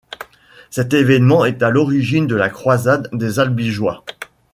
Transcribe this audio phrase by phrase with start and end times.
[0.71, 4.03] Cet évènement est à l'origine de la croisade des albigeois.